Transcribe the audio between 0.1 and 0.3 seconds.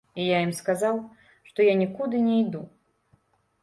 І